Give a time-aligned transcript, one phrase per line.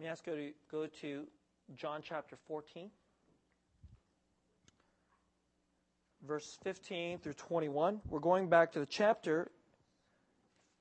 [0.00, 1.26] May me ask you to go to
[1.76, 2.88] John chapter 14,
[6.26, 8.00] verse 15 through 21.
[8.08, 9.50] We're going back to the chapter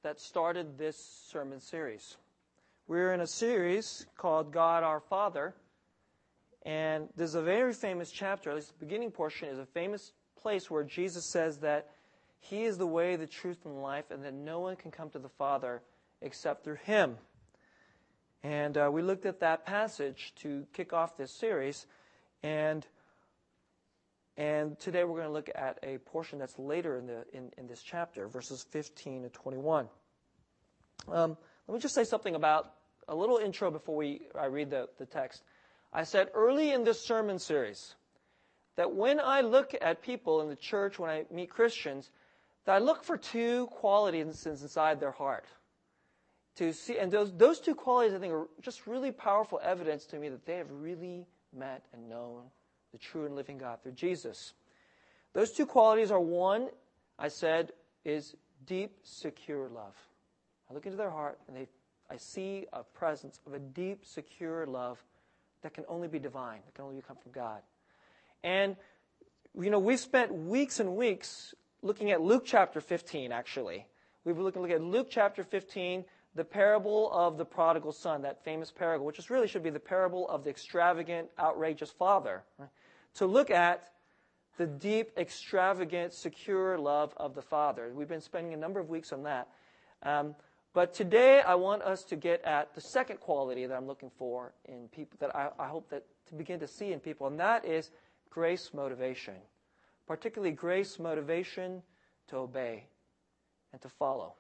[0.04, 0.96] that started this
[1.30, 2.16] sermon series.
[2.88, 5.54] We're in a series called God our Father,
[6.66, 10.72] and there's a very famous chapter, at least the beginning portion is a famous place
[10.72, 11.90] where Jesus says that
[12.40, 15.20] He is the way, the truth, and life, and that no one can come to
[15.20, 15.82] the Father
[16.22, 17.18] except through Him.
[18.44, 21.86] And uh, we looked at that passage to kick off this series.
[22.42, 22.86] And,
[24.38, 27.68] and today we're going to look at a portion that's later in, the, in, in
[27.68, 29.90] this chapter, verses 15 to 21.
[31.10, 32.74] Um, let me just say something about
[33.10, 35.44] a little intro before we, I read the, the text.
[35.92, 37.96] I said early in this sermon series
[38.78, 42.10] that when I look at people in the church, when I meet Christians,
[42.66, 45.46] that I look for two qualities inside their heart
[46.56, 50.18] to see, and those, those two qualities I think are just really powerful evidence to
[50.18, 51.26] me that they have really
[51.58, 52.44] met and known
[52.92, 54.54] the true and living God through Jesus.
[55.34, 56.70] Those two qualities are one,
[57.18, 57.72] I said,
[58.04, 59.96] is deep, secure love.
[60.70, 61.68] I look into their heart and they,
[62.10, 65.04] I see a presence of a deep, secure love
[65.62, 67.62] that can only be divine, that can only come from God.
[68.44, 68.76] And,
[69.60, 73.86] you know, we've spent weeks and weeks looking at Luke chapter 15, actually.
[74.24, 78.72] We've been looking at Luke chapter 15 the parable of the prodigal son, that famous
[78.72, 82.70] parable, which is really should be the parable of the extravagant, outrageous father, right?
[83.16, 83.92] to look at
[84.58, 87.92] the deep, extravagant, secure love of the father.
[87.94, 89.48] We've been spending a number of weeks on that.
[90.04, 90.36] Um,
[90.74, 94.54] but today I want us to get at the second quality that I'm looking for
[94.66, 97.66] in people that I, I hope that to begin to see in people, and that
[97.66, 97.90] is
[98.30, 99.36] grace motivation,
[100.06, 101.82] particularly grace motivation
[102.28, 102.86] to obey
[103.72, 104.36] and to follow?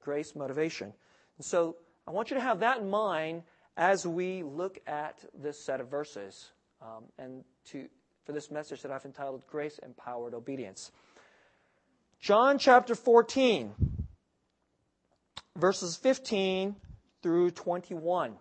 [0.00, 0.92] Grace motivation.
[1.36, 3.42] And so I want you to have that in mind
[3.76, 6.50] as we look at this set of verses
[6.82, 7.86] um, and to,
[8.24, 10.90] for this message that I've entitled Grace Empowered Obedience.
[12.20, 13.72] John chapter 14,
[15.56, 16.76] verses 15
[17.22, 18.34] through 21.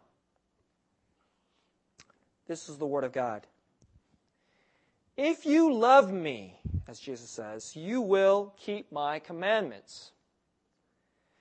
[2.47, 3.45] This is the Word of God.
[5.15, 10.11] If you love me, as Jesus says, you will keep my commandments.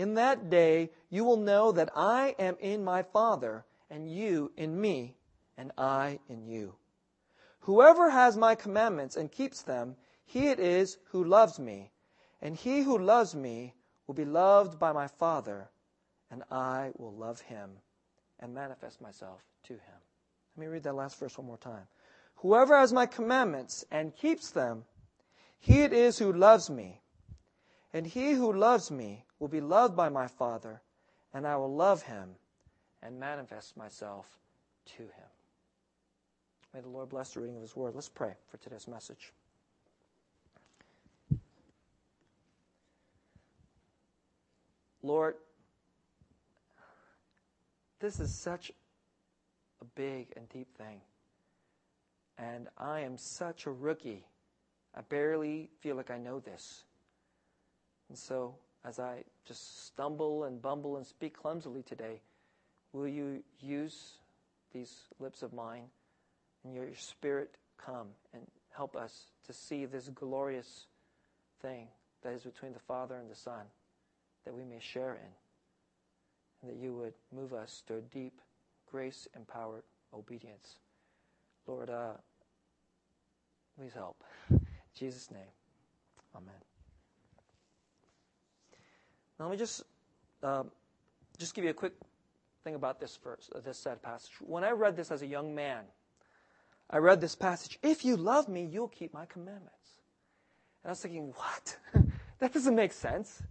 [0.00, 4.80] In that day you will know that I am in my Father, and you in
[4.80, 5.18] me,
[5.58, 6.76] and I in you.
[7.58, 11.92] Whoever has my commandments and keeps them, he it is who loves me.
[12.40, 13.74] And he who loves me
[14.06, 15.68] will be loved by my Father,
[16.30, 17.68] and I will love him
[18.38, 20.00] and manifest myself to him.
[20.56, 21.86] Let me read that last verse one more time.
[22.36, 24.86] Whoever has my commandments and keeps them,
[25.58, 27.02] he it is who loves me.
[27.92, 30.80] And he who loves me will be loved by my Father,
[31.34, 32.30] and I will love him
[33.02, 34.26] and manifest myself
[34.96, 35.30] to him.
[36.72, 37.94] May the Lord bless the reading of his word.
[37.94, 39.32] Let's pray for today's message.
[45.02, 45.34] Lord,
[47.98, 48.70] this is such
[49.80, 51.00] a big and deep thing.
[52.38, 54.24] And I am such a rookie.
[54.94, 56.84] I barely feel like I know this.
[58.10, 62.20] And so as I just stumble and bumble and speak clumsily today,
[62.92, 64.14] will you use
[64.74, 65.84] these lips of mine
[66.64, 68.42] and your spirit come and
[68.76, 70.86] help us to see this glorious
[71.62, 71.86] thing
[72.22, 73.64] that is between the Father and the Son
[74.44, 75.32] that we may share in,
[76.62, 78.40] and that you would move us to a deep,
[78.90, 79.82] grace empowered
[80.14, 80.76] obedience.
[81.66, 82.12] Lord, uh,
[83.78, 84.22] please help.
[84.50, 84.60] In
[84.94, 85.52] Jesus' name,
[86.34, 86.69] amen.
[89.40, 89.84] Now, let me just
[90.42, 90.70] um,
[91.38, 91.94] just give you a quick
[92.62, 94.32] thing about this verse, uh, this said passage.
[94.40, 95.84] When I read this as a young man,
[96.90, 97.78] I read this passage.
[97.82, 100.02] If you love me, you'll keep my commandments.
[100.84, 101.78] And I was thinking, what?
[102.38, 103.42] that doesn't make sense.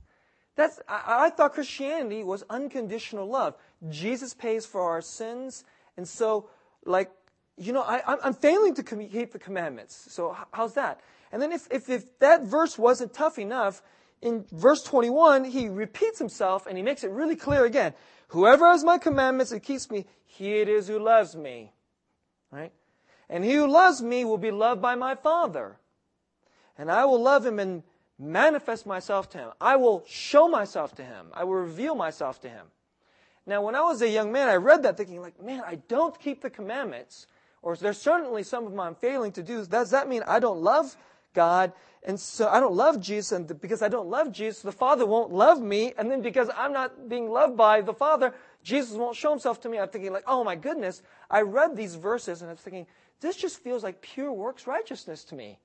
[0.55, 3.55] That's I, I thought Christianity was unconditional love.
[3.89, 5.63] Jesus pays for our sins,
[5.97, 6.51] and so
[6.85, 7.09] like
[7.57, 10.07] you know, I, I'm failing to keep the commandments.
[10.09, 11.01] So how's that?
[11.31, 13.81] And then if, if, if that verse wasn't tough enough,
[14.21, 17.93] in verse 21, he repeats himself and he makes it really clear again.
[18.29, 21.73] Whoever has my commandments and keeps me, he it is who loves me.
[22.51, 22.71] Right?
[23.29, 25.77] And he who loves me will be loved by my Father.
[26.77, 27.83] And I will love him and
[28.17, 29.49] manifest myself to him.
[29.61, 31.27] I will show myself to him.
[31.33, 32.65] I will reveal myself to him.
[33.45, 36.19] Now, when I was a young man, I read that thinking, like, man, I don't
[36.19, 37.25] keep the commandments,
[37.61, 39.65] or there's certainly some of them I'm failing to do.
[39.65, 40.95] Does that mean I don't love
[41.33, 41.73] God?
[42.03, 45.33] And so I don't love Jesus, and because I don't love Jesus, the Father won't
[45.33, 48.33] love me, and then because I'm not being loved by the Father,
[48.63, 49.79] Jesus won't show himself to me.
[49.79, 51.01] I'm thinking, like, oh my goodness.
[51.29, 52.87] I read these verses, and I'm thinking,
[53.19, 55.59] this just feels like pure works righteousness to me.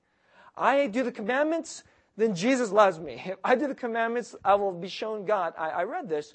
[0.57, 1.83] I do the commandments,
[2.17, 3.21] then Jesus loves me.
[3.25, 5.53] If I do the commandments, I will be shown God.
[5.57, 6.33] I, I read this.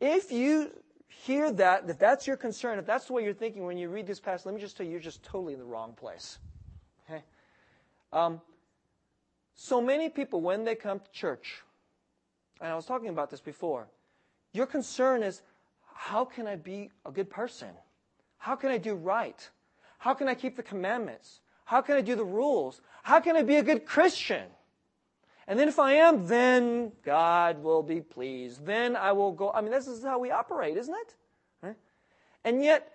[0.00, 0.70] If you
[1.08, 4.06] hear that, if that's your concern, if that's the way you're thinking when you read
[4.06, 6.38] this passage, let me just tell you, you're just totally in the wrong place.
[8.12, 8.40] Um,
[9.54, 11.62] so many people, when they come to church,
[12.60, 13.88] and I was talking about this before,
[14.52, 15.42] your concern is,
[15.94, 17.68] how can I be a good person?
[18.38, 19.48] How can I do right?
[19.98, 21.40] How can I keep the commandments?
[21.64, 22.80] How can I do the rules?
[23.02, 24.44] How can I be a good Christian?
[25.46, 28.64] And then if I am, then God will be pleased.
[28.64, 29.50] Then I will go.
[29.52, 31.14] I mean, this is how we operate, isn't it?
[31.62, 31.76] Right?
[32.44, 32.92] And yet,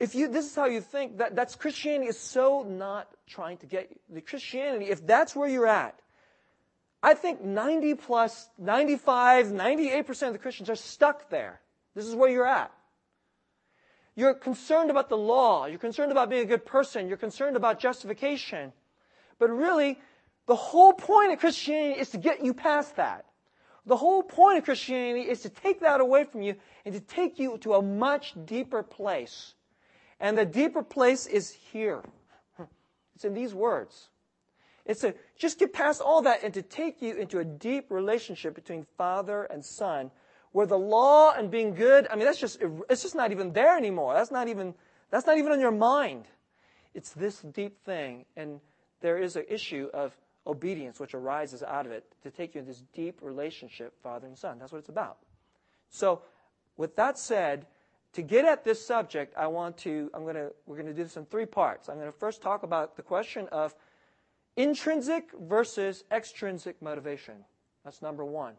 [0.00, 3.66] if you this is how you think, that that's Christianity is so not trying to
[3.66, 5.98] get the Christianity, if that's where you're at,
[7.02, 11.60] I think 90 plus, 95, 98% of the Christians are stuck there.
[11.94, 12.72] This is where you're at.
[14.16, 15.66] You're concerned about the law.
[15.66, 17.06] You're concerned about being a good person.
[17.06, 18.72] You're concerned about justification.
[19.38, 20.00] But really,
[20.46, 23.26] the whole point of Christianity is to get you past that.
[23.86, 27.38] The whole point of Christianity is to take that away from you and to take
[27.38, 29.54] you to a much deeper place.
[30.20, 32.02] And the deeper place is here.
[33.14, 34.08] It's in these words.
[34.84, 38.54] It's to just get past all that and to take you into a deep relationship
[38.54, 40.10] between father and son
[40.52, 43.76] where the law and being good, I mean, that's just, it's just not even there
[43.76, 44.14] anymore.
[44.14, 44.74] That's not even,
[45.10, 46.24] that's not even on your mind.
[46.94, 48.24] It's this deep thing.
[48.36, 48.60] And
[49.00, 50.16] there is an issue of
[50.46, 54.38] obedience which arises out of it to take you in this deep relationship, father and
[54.38, 54.58] son.
[54.58, 55.18] That's what it's about.
[55.90, 56.22] So,
[56.76, 57.66] with that said,
[58.14, 61.16] to get at this subject, I want to, I'm to, we're going to do this
[61.16, 61.88] in three parts.
[61.88, 63.74] I'm going to first talk about the question of
[64.56, 67.34] intrinsic versus extrinsic motivation.
[67.84, 68.54] That's number one.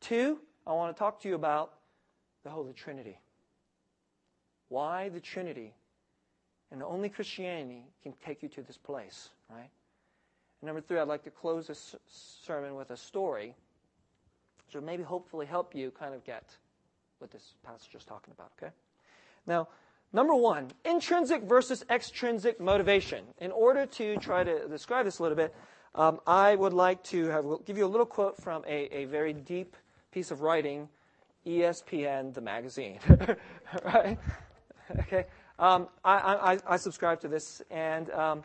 [0.00, 1.74] Two, I want to talk to you about
[2.44, 3.18] the Holy Trinity.
[4.68, 5.74] Why the Trinity?
[6.70, 9.68] And only Christianity can take you to this place, right?
[10.60, 13.54] And number three, I'd like to close this sermon with a story
[14.66, 16.56] which will maybe hopefully help you kind of get
[17.20, 18.72] what this passage is talking about, okay?
[19.46, 19.68] Now,
[20.12, 23.24] number one, intrinsic versus extrinsic motivation.
[23.38, 25.54] In order to try to describe this a little bit,
[25.94, 29.32] um, I would like to have, give you a little quote from a, a very
[29.32, 29.76] deep
[30.12, 30.88] piece of writing,
[31.46, 32.98] ESPN, the magazine.
[33.84, 34.18] right?
[35.00, 35.26] Okay.
[35.58, 38.42] Um, I, I, I, subscribe to this, and um,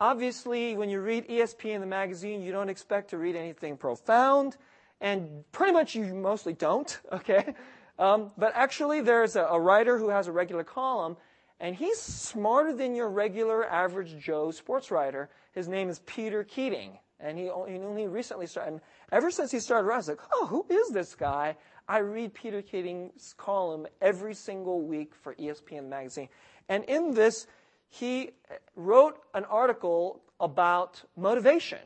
[0.00, 4.58] obviously, when you read ESPN, the magazine, you don't expect to read anything profound,
[5.00, 7.00] and pretty much you mostly don't.
[7.12, 7.54] Okay.
[7.98, 11.16] Um, but actually, there's a, a writer who has a regular column,
[11.60, 15.28] and he's smarter than your regular average Joe sports writer.
[15.52, 18.72] His name is Peter Keating, and he only recently started.
[18.74, 18.80] And
[19.10, 21.56] Ever since he started I was like, oh, who is this guy?
[21.88, 26.28] I read Peter Keating's column every single week for ESPN magazine.
[26.68, 27.46] And in this,
[27.88, 28.32] he
[28.76, 31.78] wrote an article about motivation.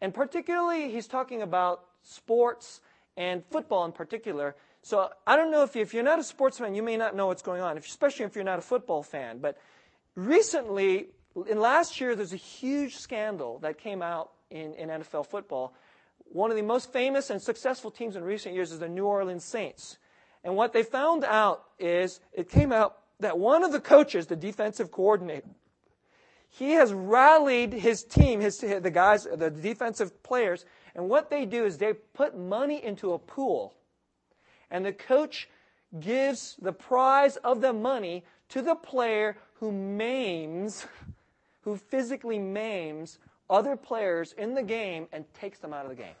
[0.00, 2.80] And particularly, he's talking about sports
[3.16, 4.56] and football in particular.
[4.82, 7.28] So I don't know if, you, if you're not a sportsman, you may not know
[7.28, 9.38] what's going on, especially if you're not a football fan.
[9.38, 9.56] But
[10.16, 11.08] recently,
[11.48, 15.74] in last year, there's a huge scandal that came out in, in NFL football
[16.32, 19.44] one of the most famous and successful teams in recent years is the New Orleans
[19.44, 19.98] Saints.
[20.44, 24.36] And what they found out is it came out that one of the coaches, the
[24.36, 25.48] defensive coordinator,
[26.48, 31.64] he has rallied his team, his, the guys, the defensive players, and what they do
[31.64, 33.74] is they put money into a pool.
[34.72, 35.48] And the coach
[36.00, 40.86] gives the prize of the money to the player who maims,
[41.60, 46.14] who physically maims other players in the game and takes them out of the game.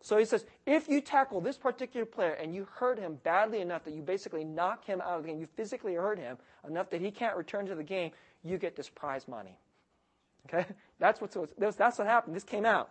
[0.00, 3.84] So he says, if you tackle this particular player and you hurt him badly enough
[3.84, 7.00] that you basically knock him out of the game, you physically hurt him enough that
[7.00, 8.10] he can't return to the game,
[8.42, 9.56] you get this prize money.
[10.46, 10.66] Okay?
[10.98, 12.34] That's, what's, that's what happened.
[12.34, 12.90] This came out.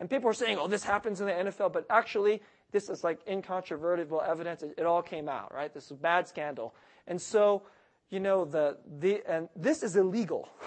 [0.00, 2.40] And people are saying, oh, this happens in the NFL, but actually,
[2.72, 4.62] this is like incontrovertible evidence.
[4.62, 5.72] It, it all came out, right?
[5.72, 6.74] This is a bad scandal.
[7.06, 7.62] And so,
[8.10, 10.48] you know, the, the, and this is illegal.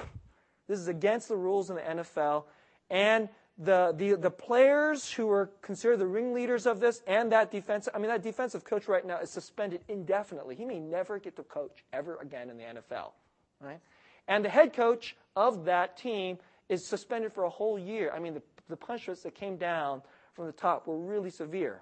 [0.67, 2.45] This is against the rules in the NFL.
[2.89, 3.27] And
[3.57, 7.99] the, the, the players who are considered the ringleaders of this and that defensive, I
[7.99, 10.55] mean, that defensive coach right now is suspended indefinitely.
[10.55, 13.11] He may never get to coach ever again in the NFL,
[13.59, 13.81] right?
[14.27, 16.37] And the head coach of that team
[16.69, 18.11] is suspended for a whole year.
[18.15, 20.01] I mean, the, the punishments that came down
[20.33, 21.81] from the top were really severe,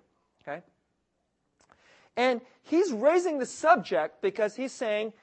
[0.49, 0.61] okay?
[2.17, 5.13] And he's raising the subject because he's saying,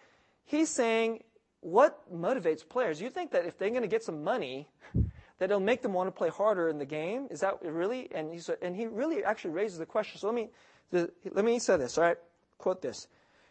[0.45, 1.23] he's saying,
[1.61, 3.01] what motivates players?
[3.01, 4.69] You think that if they're going to get some money,
[5.39, 7.29] that it'll make them want to play harder in the game?
[7.31, 8.09] Is that really?
[8.15, 10.19] And, he's, and he really actually raises the question.
[10.19, 10.49] So let me,
[10.93, 12.19] let me say this, all right?
[12.59, 13.09] Quote this.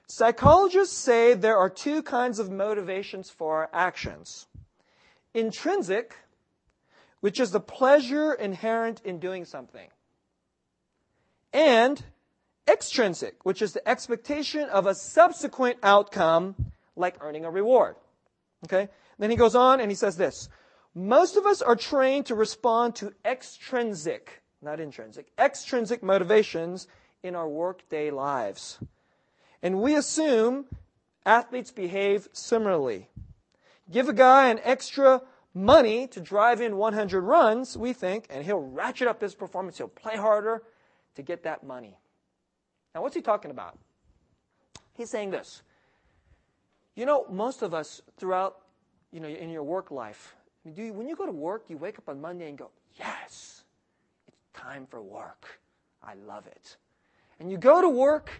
[0.07, 4.47] Psychologists say there are two kinds of motivations for our actions.
[5.33, 6.15] Intrinsic,
[7.19, 9.87] which is the pleasure inherent in doing something.
[11.55, 12.03] And
[12.67, 17.95] extrinsic, which is the expectation of a subsequent outcome like earning a reward.
[18.65, 18.89] Okay?
[19.19, 20.49] Then he goes on and he says this.
[20.93, 26.87] Most of us are trained to respond to extrinsic, not intrinsic, extrinsic motivations
[27.23, 28.77] in our workday lives.
[29.63, 30.65] And we assume
[31.25, 33.07] athletes behave similarly.
[33.89, 35.21] Give a guy an extra
[35.53, 39.77] money to drive in 100 runs, we think, and he'll ratchet up his performance.
[39.77, 40.61] He'll play harder
[41.15, 41.97] to get that money.
[42.93, 43.77] Now, what's he talking about?
[44.93, 45.61] He's saying this.
[46.95, 48.59] You know, most of us throughout,
[49.11, 50.35] you know, in your work life,
[50.73, 53.63] do you, when you go to work, you wake up on Monday and go, yes,
[54.27, 55.59] it's time for work.
[56.01, 56.77] I love it.
[57.39, 58.31] And you go to work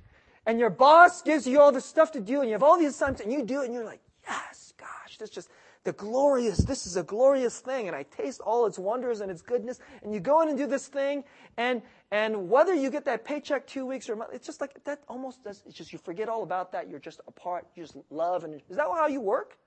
[0.45, 2.91] and your boss gives you all this stuff to do and you have all these
[2.91, 5.49] assignments and you do it and you're like, yes, gosh, this just,
[5.83, 9.41] the glorious, this is a glorious thing and I taste all its wonders and its
[9.41, 11.23] goodness and you go in and do this thing
[11.57, 11.81] and,
[12.15, 15.01] and whether you get that paycheck two weeks or a month, it's just like that
[15.09, 16.89] almost does, it's just you forget all about that.
[16.89, 17.67] You're just apart.
[17.75, 19.57] You just love and is that how you work?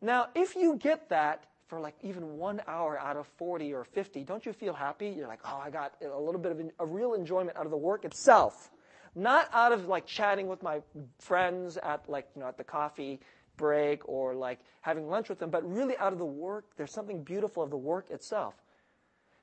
[0.00, 4.22] Now, if you get that for like even one hour out of 40 or 50,
[4.22, 5.08] don't you feel happy?
[5.08, 7.76] You're like, oh, I got a little bit of a real enjoyment out of the
[7.76, 8.70] work itself.
[9.16, 10.82] Not out of like chatting with my
[11.18, 13.18] friends at like, you know, at the coffee
[13.56, 16.66] break or like having lunch with them, but really out of the work.
[16.76, 18.54] There's something beautiful of the work itself.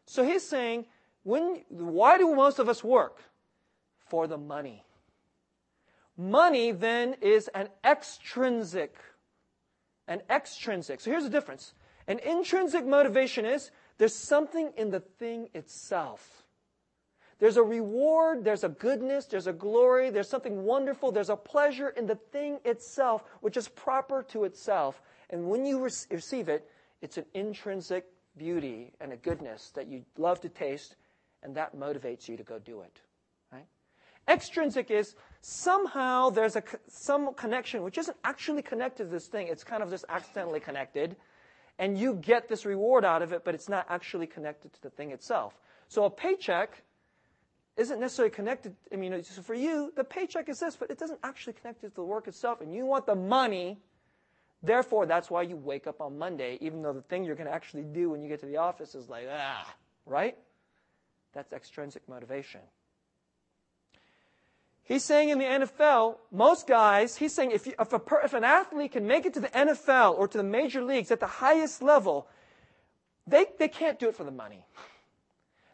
[0.05, 0.85] So he's saying,
[1.23, 3.19] when, why do most of us work?
[4.07, 4.83] For the money.
[6.17, 8.95] Money then is an extrinsic
[10.07, 10.99] and extrinsic.
[10.99, 11.73] So here's the difference.
[12.07, 16.43] An intrinsic motivation is there's something in the thing itself.
[17.39, 21.89] There's a reward, there's a goodness, there's a glory, there's something wonderful, there's a pleasure
[21.89, 25.01] in the thing itself, which is proper to itself.
[25.31, 26.69] And when you re- receive it,
[27.01, 28.05] it's an intrinsic
[28.37, 30.97] beauty and a goodness that you love to taste,
[31.43, 33.01] and that motivates you to go do it.
[34.27, 39.47] Extrinsic is somehow there's a, some connection which isn't actually connected to this thing.
[39.47, 41.15] It's kind of just accidentally connected.
[41.79, 44.89] And you get this reward out of it, but it's not actually connected to the
[44.89, 45.57] thing itself.
[45.87, 46.83] So a paycheck
[47.77, 48.75] isn't necessarily connected.
[48.93, 51.89] I mean, so for you, the paycheck is this, but it doesn't actually connect to
[51.89, 52.61] the work itself.
[52.61, 53.79] And you want the money.
[54.61, 57.53] Therefore, that's why you wake up on Monday, even though the thing you're going to
[57.53, 59.73] actually do when you get to the office is like, ah,
[60.05, 60.37] right?
[61.33, 62.61] That's extrinsic motivation.
[64.83, 68.43] He's saying in the NFL, most guys, he's saying if, you, if, a, if an
[68.43, 71.81] athlete can make it to the NFL or to the major leagues at the highest
[71.81, 72.27] level,
[73.25, 74.65] they, they can't do it for the money.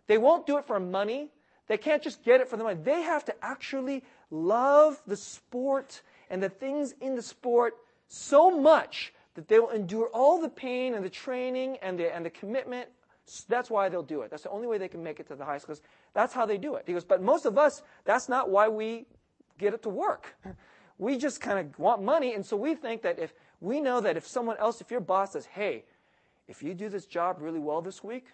[0.05, 1.31] They won't do it for money.
[1.67, 2.79] They can't just get it for the money.
[2.81, 7.75] They have to actually love the sport and the things in the sport
[8.07, 12.25] so much that they will endure all the pain and the training and the, and
[12.25, 12.89] the commitment
[13.47, 14.31] that's why they'll do it.
[14.31, 15.81] That's the only way they can make it to the highest because
[16.13, 16.83] that's how they do it.
[16.87, 19.05] He goes, but most of us, that's not why we
[19.57, 20.35] get it to work.
[20.99, 23.31] We just kind of want money, and so we think that if
[23.61, 25.83] we know that if someone else, if your boss says, hey,
[26.47, 28.25] if you do this job really well this week,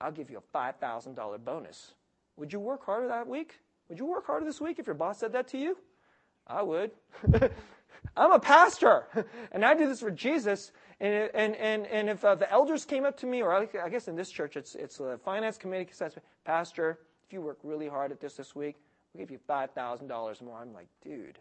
[0.00, 1.92] I'll give you a $5,000 bonus.
[2.36, 3.60] Would you work harder that week?
[3.88, 5.78] Would you work harder this week if your boss said that to you?
[6.46, 6.90] I would.
[8.16, 9.06] I'm a pastor,
[9.52, 10.72] and I do this for Jesus.
[11.00, 14.08] And, and, and, and if uh, the elders came up to me, or I, guess
[14.08, 18.10] in this church, it's, it's the finance committee says, Pastor, if you work really hard
[18.10, 18.76] at this this week,
[19.12, 20.58] we'll give you $5,000 more.
[20.60, 21.38] I'm like, dude,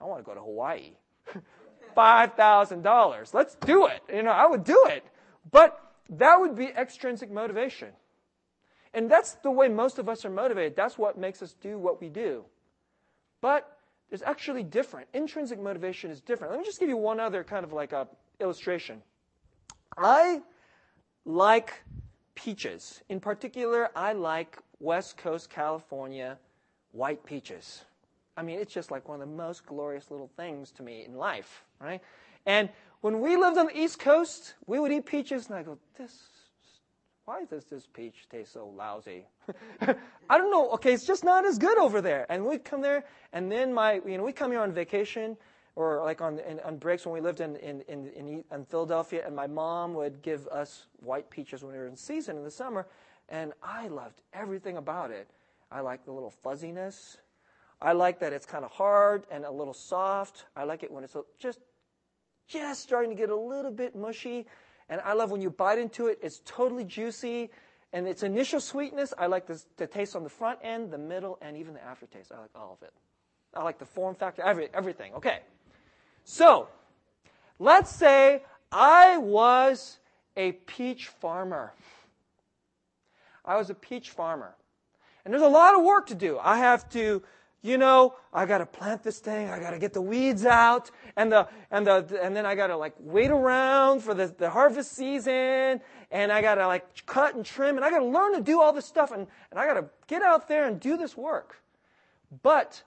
[0.00, 0.92] I want to go to Hawaii.
[1.96, 3.34] $5,000.
[3.34, 4.02] Let's do it.
[4.14, 5.04] You know, I would do it.
[5.50, 5.80] But
[6.10, 7.88] that would be extrinsic motivation.
[8.94, 10.76] And that's the way most of us are motivated.
[10.76, 12.44] That's what makes us do what we do.
[13.40, 13.76] But
[14.08, 15.08] there's actually different.
[15.12, 16.52] Intrinsic motivation is different.
[16.52, 18.08] Let me just give you one other kind of like a
[18.40, 19.02] illustration.
[19.96, 20.42] I
[21.24, 21.82] like
[22.34, 23.02] peaches.
[23.08, 26.38] In particular, I like West Coast California
[26.92, 27.84] white peaches.
[28.36, 31.16] I mean, it's just like one of the most glorious little things to me in
[31.16, 32.00] life, right?
[32.46, 32.68] And
[33.00, 36.28] when we lived on the East Coast, we would eat peaches, and I go, this,
[37.24, 39.26] why does this peach taste so lousy?
[39.80, 40.70] I don't know.
[40.72, 42.26] Okay, it's just not as good over there.
[42.30, 45.36] And we'd come there, and then my, you know, we'd come here on vacation
[45.78, 49.34] or like on, in, on breaks when we lived in, in, in, in, Philadelphia, and
[49.34, 52.84] my mom would give us white peaches when we were in season in the summer,
[53.28, 55.30] and I loved everything about it.
[55.70, 57.18] I like the little fuzziness.
[57.80, 60.46] I like that it's kind of hard and a little soft.
[60.56, 61.60] I like it when it's just
[62.48, 64.46] just starting to get a little bit mushy.
[64.88, 67.50] And I love when you bite into it, it's totally juicy.
[67.92, 71.38] And its initial sweetness, I like the, the taste on the front end, the middle,
[71.40, 72.32] and even the aftertaste.
[72.32, 72.92] I like all of it.
[73.54, 75.14] I like the form factor, every, everything.
[75.14, 75.40] Okay.
[76.30, 76.68] So,
[77.58, 79.96] let's say I was
[80.36, 81.72] a peach farmer.
[83.46, 84.54] I was a peach farmer.
[85.24, 86.38] And there's a lot of work to do.
[86.38, 87.22] I have to
[87.62, 89.48] you know, I got to plant this thing.
[89.48, 92.68] I got to get the weeds out, and the and the and then I got
[92.68, 95.80] to like wait around for the, the harvest season,
[96.12, 98.60] and I got to like cut and trim, and I got to learn to do
[98.60, 101.56] all this stuff, and and I got to get out there and do this work.
[102.44, 102.84] But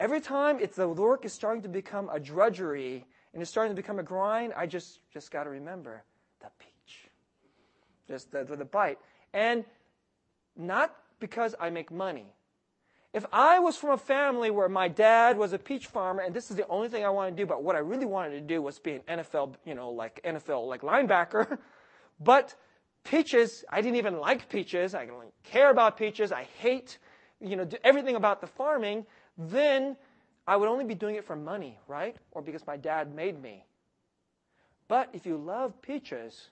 [0.00, 3.80] every time it's the work is starting to become a drudgery and it's starting to
[3.80, 6.02] become a grind, I just just got to remember
[6.40, 7.08] the peach,
[8.08, 8.98] just the, the, the bite,
[9.32, 9.64] and
[10.56, 12.26] not because I make money
[13.12, 16.50] if I was from a family where my dad was a peach farmer and this
[16.50, 18.62] is the only thing I wanted to do, but what I really wanted to do
[18.62, 21.58] was be an NFL, you know, like NFL, like linebacker.
[22.20, 22.54] but
[23.02, 24.94] peaches, I didn't even like peaches.
[24.94, 26.30] I don't care about peaches.
[26.30, 26.98] I hate,
[27.40, 29.06] you know, everything about the farming.
[29.40, 29.96] Then
[30.46, 32.16] I would only be doing it for money, right?
[32.32, 33.64] Or because my dad made me.
[34.86, 36.50] But if you love peaches,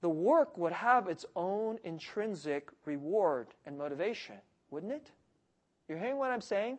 [0.00, 4.36] the work would have its own intrinsic reward and motivation
[4.70, 5.10] wouldn't it?
[5.88, 6.78] You're hearing what I'm saying?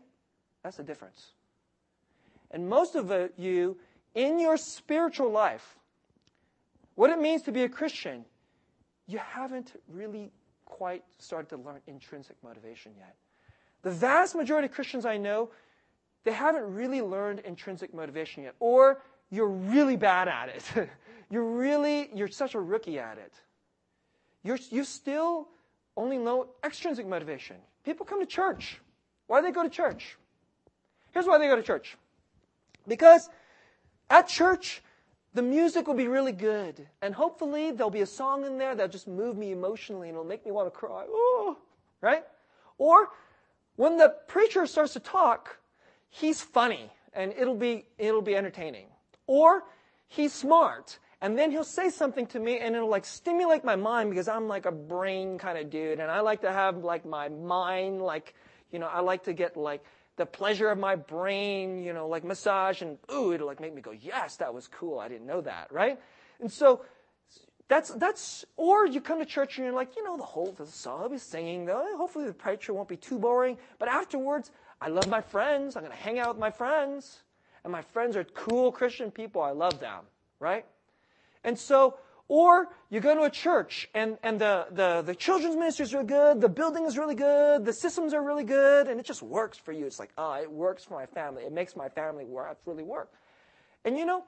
[0.63, 1.31] That's the difference.
[2.51, 3.77] And most of you,
[4.15, 5.77] in your spiritual life,
[6.95, 8.25] what it means to be a Christian,
[9.07, 10.31] you haven't really
[10.65, 13.15] quite started to learn intrinsic motivation yet.
[13.81, 15.49] The vast majority of Christians I know,
[16.23, 18.55] they haven't really learned intrinsic motivation yet.
[18.59, 20.89] Or you're really bad at it.
[21.29, 23.33] you're really, you're such a rookie at it.
[24.43, 25.47] You're, you still
[25.95, 27.57] only know extrinsic motivation.
[27.85, 28.79] People come to church.
[29.27, 30.17] Why do they go to church?
[31.11, 31.97] Here's why they go to church.
[32.87, 33.29] Because
[34.09, 34.81] at church,
[35.33, 36.87] the music will be really good.
[37.01, 40.27] And hopefully there'll be a song in there that'll just move me emotionally and it'll
[40.27, 41.05] make me want to cry.
[41.07, 41.57] Oh,
[42.01, 42.23] right?
[42.77, 43.09] Or
[43.79, 45.57] when the preacher starts to talk,
[46.09, 48.87] he's funny and it'll be, it'll be entertaining.
[49.25, 49.63] Or
[50.05, 54.09] he's smart and then he'll say something to me and it'll like stimulate my mind
[54.09, 57.29] because I'm like a brain kind of dude and I like to have like my
[57.29, 58.35] mind like,
[58.69, 59.81] you know, I like to get like
[60.17, 63.81] the pleasure of my brain, you know, like massage and ooh, it'll like make me
[63.81, 64.99] go, yes, that was cool.
[64.99, 65.97] I didn't know that, right?
[66.41, 66.81] And so
[67.69, 70.65] that's, that's, or you come to church and you're like, you know, the whole, the
[70.65, 71.85] song be singing, though.
[71.97, 73.57] Hopefully the preacher won't be too boring.
[73.77, 74.51] But afterwards,
[74.81, 75.75] I love my friends.
[75.75, 77.19] I'm going to hang out with my friends.
[77.63, 79.41] And my friends are cool Christian people.
[79.41, 80.03] I love them,
[80.39, 80.65] right?
[81.43, 85.83] And so, or you go to a church and, and the, the, the children's ministry
[85.83, 89.05] is really good, the building is really good, the systems are really good, and it
[89.05, 89.85] just works for you.
[89.85, 91.43] It's like, ah, oh, it works for my family.
[91.43, 93.11] It makes my family work, really work.
[93.85, 94.23] And you know,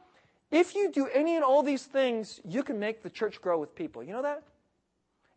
[0.51, 3.73] if you do any and all these things, you can make the church grow with
[3.73, 4.03] people.
[4.03, 4.43] You know that?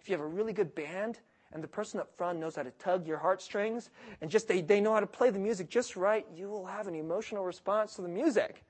[0.00, 1.20] If you have a really good band
[1.53, 4.81] and the person up front knows how to tug your heartstrings and just they, they
[4.81, 8.03] know how to play the music just right, you will have an emotional response to
[8.03, 8.64] the music.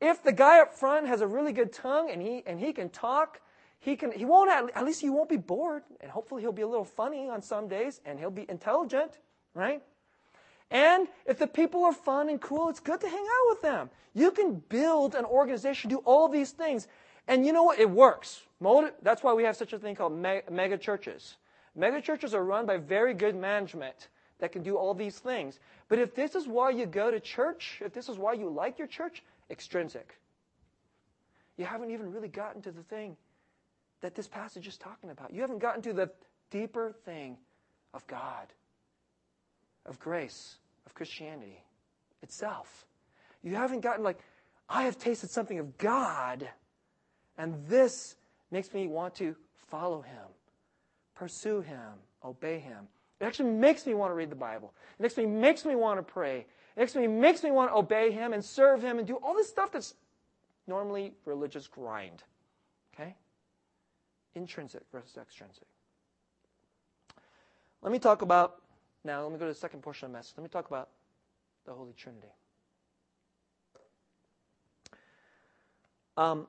[0.00, 2.88] If the guy up front has a really good tongue and he, and he can
[2.88, 3.40] talk,
[3.80, 5.82] he can, he won't, at least he won't be bored.
[6.00, 9.18] And hopefully he'll be a little funny on some days and he'll be intelligent,
[9.54, 9.82] right?
[10.70, 13.90] And if the people are fun and cool, it's good to hang out with them.
[14.14, 16.86] You can build an organization, do all these things.
[17.26, 17.78] And you know what?
[17.78, 18.42] It works.
[19.02, 21.36] That's why we have such a thing called mega churches.
[21.74, 25.58] Mega churches are run by very good management that can do all these things.
[25.88, 28.78] But if this is why you go to church, if this is why you like
[28.78, 30.18] your church, extrinsic.
[31.56, 33.16] You haven't even really gotten to the thing
[34.00, 35.34] that this passage is talking about.
[35.34, 36.10] You haven't gotten to the
[36.50, 37.36] deeper thing
[37.92, 38.46] of God,
[39.84, 40.56] of grace,
[40.90, 41.62] of Christianity
[42.22, 42.84] itself.
[43.42, 44.18] You haven't gotten like,
[44.68, 46.48] I have tasted something of God,
[47.38, 48.16] and this
[48.50, 49.34] makes me want to
[49.68, 50.26] follow Him,
[51.14, 51.78] pursue Him,
[52.24, 52.88] obey Him.
[53.20, 54.74] It actually makes me want to read the Bible.
[54.98, 56.46] It actually makes me want to pray.
[56.76, 59.48] It actually makes me want to obey him and serve him and do all this
[59.48, 59.94] stuff that's
[60.66, 62.22] normally religious grind.
[62.94, 63.14] Okay?
[64.34, 65.66] Intrinsic versus extrinsic.
[67.82, 68.59] Let me talk about,
[69.04, 70.34] now let me go to the second portion of the message.
[70.36, 70.88] Let me talk about
[71.66, 72.28] the Holy Trinity.
[76.16, 76.46] Um,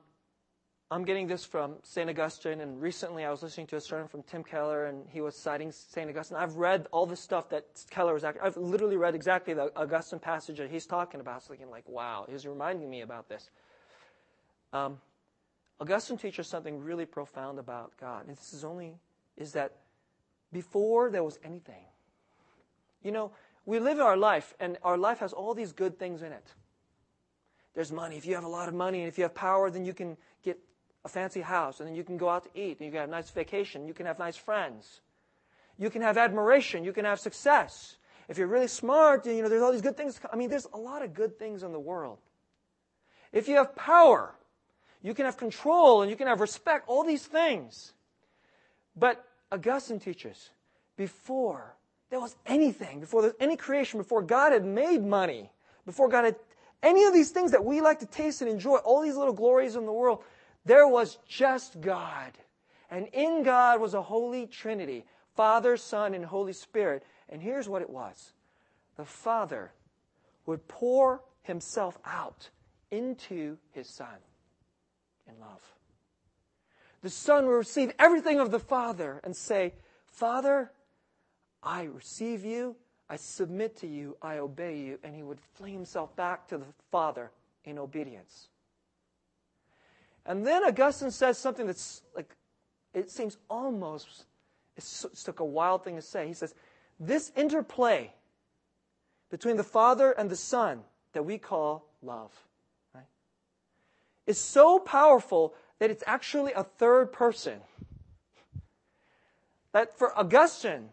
[0.90, 2.10] I'm getting this from St.
[2.10, 5.34] Augustine, and recently I was listening to a sermon from Tim Keller, and he was
[5.34, 6.10] citing St.
[6.10, 6.36] Augustine.
[6.36, 10.18] I've read all the stuff that Keller was, actually, I've literally read exactly the Augustine
[10.18, 11.38] passage that he's talking about.
[11.38, 13.48] It's thinking like, wow, he's reminding me about this.
[14.74, 15.00] Um,
[15.80, 18.98] Augustine teaches something really profound about God, and this is only,
[19.38, 19.72] is that
[20.52, 21.86] before there was anything,
[23.02, 23.32] you know,
[23.64, 26.54] we live our life, and our life has all these good things in it.
[27.74, 28.16] There's money.
[28.16, 30.16] If you have a lot of money and if you have power, then you can
[30.42, 30.58] get
[31.04, 33.08] a fancy house, and then you can go out to eat, and you can have
[33.08, 35.00] a nice vacation, you can have nice friends.
[35.78, 37.96] You can have admiration, you can have success.
[38.28, 40.20] If you're really smart, you know, there's all these good things.
[40.32, 42.18] I mean, there's a lot of good things in the world.
[43.32, 44.34] If you have power,
[45.02, 47.94] you can have control and you can have respect, all these things.
[48.94, 50.50] But Augustine teaches
[50.96, 51.74] before
[52.12, 55.50] there was anything, before there was any creation, before God had made money,
[55.86, 56.36] before God had
[56.82, 59.76] any of these things that we like to taste and enjoy, all these little glories
[59.76, 60.22] in the world,
[60.66, 62.32] there was just God.
[62.90, 67.02] And in God was a holy trinity Father, Son, and Holy Spirit.
[67.30, 68.34] And here's what it was
[68.98, 69.72] the Father
[70.44, 72.50] would pour himself out
[72.90, 74.18] into his Son
[75.26, 75.62] in love.
[77.00, 79.72] The Son will receive everything of the Father and say,
[80.04, 80.72] Father,
[81.62, 82.76] I receive you,
[83.08, 84.98] I submit to you, I obey you.
[85.04, 87.30] And he would fling himself back to the Father
[87.64, 88.48] in obedience.
[90.24, 92.34] And then Augustine says something that's like,
[92.94, 94.24] it seems almost,
[94.76, 96.26] it's, it's like a wild thing to say.
[96.26, 96.54] He says,
[97.00, 98.12] this interplay
[99.30, 102.32] between the Father and the Son that we call love
[102.94, 103.04] right,
[104.26, 107.60] is so powerful that it's actually a third person.
[109.72, 110.90] That for Augustine,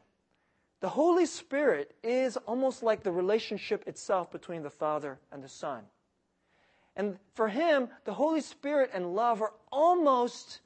[0.81, 5.83] the Holy Spirit is almost like the relationship itself between the Father and the Son.
[6.95, 10.61] And for him, the Holy Spirit and love are almost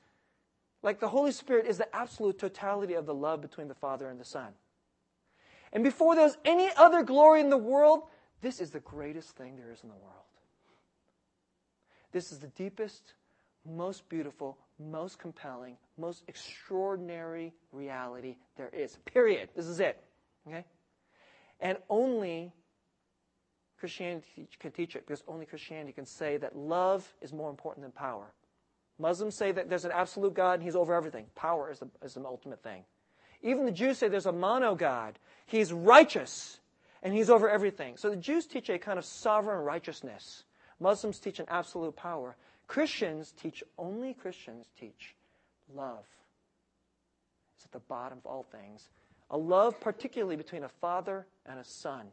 [0.81, 4.19] like the Holy Spirit is the absolute totality of the love between the Father and
[4.19, 4.49] the Son.
[5.71, 8.03] And before there's any other glory in the world,
[8.41, 10.25] this is the greatest thing there is in the world.
[12.11, 13.13] This is the deepest,
[13.65, 18.97] most beautiful, most compelling, most extraordinary reality there is.
[19.05, 19.49] Period.
[19.55, 20.03] This is it.
[20.47, 20.65] Okay?
[21.59, 22.51] And only
[23.79, 27.91] Christianity can teach it because only Christianity can say that love is more important than
[27.91, 28.33] power.
[28.99, 31.25] Muslims say that there's an absolute God and he's over everything.
[31.35, 32.83] Power is the, is the ultimate thing.
[33.41, 35.19] Even the Jews say there's a mono God.
[35.45, 36.59] He's righteous
[37.01, 37.97] and he's over everything.
[37.97, 40.43] So the Jews teach a kind of sovereign righteousness.
[40.79, 42.35] Muslims teach an absolute power.
[42.67, 45.15] Christians teach, only Christians teach
[45.73, 46.05] love.
[47.55, 48.89] It's at the bottom of all things.
[49.29, 52.07] A love, particularly between a father and a son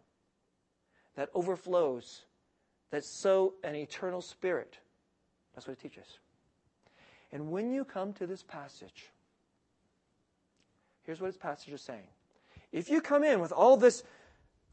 [1.17, 2.23] that overflows,
[2.91, 4.79] that's so an eternal spirit.
[5.55, 6.19] That's what it teaches.
[7.33, 9.11] And when you come to this passage,
[11.05, 12.07] here's what this passage is saying.
[12.73, 14.03] If you come in with all this,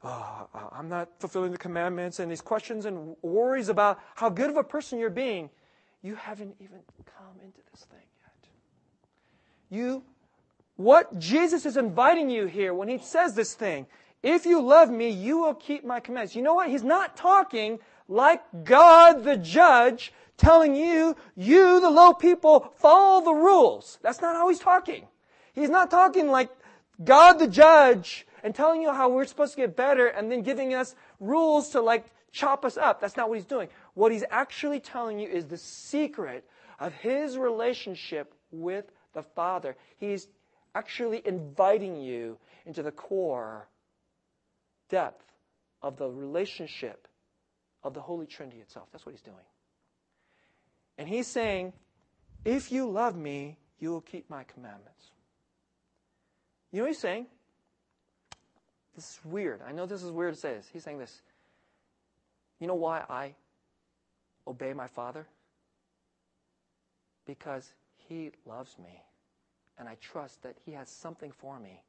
[0.04, 4.58] oh, I'm not fulfilling the commandments, and these questions and worries about how good of
[4.58, 5.50] a person you're being,
[6.02, 8.50] you haven't even come into this thing yet.
[9.70, 10.04] You,
[10.76, 13.88] what Jesus is inviting you here when he says this thing
[14.24, 16.36] if you love me, you will keep my commands.
[16.36, 16.70] You know what?
[16.70, 23.34] He's not talking like God the judge telling you, you, the low people, follow the
[23.34, 24.00] rules.
[24.02, 25.08] That's not how he's talking.
[25.54, 26.50] He's not talking like
[27.04, 30.74] God the judge and telling you how we're supposed to get better and then giving
[30.74, 33.02] us rules to like chop us up.
[33.02, 33.68] That's not what he's doing.
[33.98, 39.76] What he's actually telling you is the secret of his relationship with the Father.
[39.98, 40.28] He's
[40.76, 43.68] actually inviting you into the core
[44.90, 45.26] depth
[45.82, 47.08] of the relationship
[47.84, 48.88] of the Holy Trinity itself.
[48.92, 49.36] That's what he's doing.
[51.00, 51.74] And he's saying,
[52.46, 55.10] if you love me, you will keep my commandments.
[56.72, 57.26] You know what he's saying?
[58.96, 59.62] This is weird.
[59.68, 60.68] I know this is weird to say this.
[60.72, 61.24] He's saying this.
[62.60, 63.34] You know why I
[64.48, 65.28] obey my Father?
[67.26, 69.04] Because he loves me.
[69.78, 71.82] And I trust that he has something for me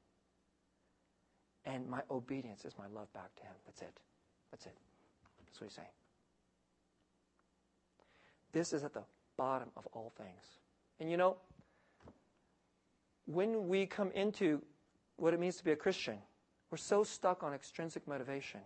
[1.68, 3.52] and my obedience is my love back to Him.
[3.66, 4.00] That's it.
[4.50, 4.76] That's it.
[5.44, 5.88] That's what He's saying.
[8.52, 9.02] This is at the
[9.36, 10.58] bottom of all things.
[10.98, 11.36] And you know,
[13.26, 14.62] when we come into
[15.16, 16.16] what it means to be a Christian,
[16.70, 18.60] we're so stuck on extrinsic motivation.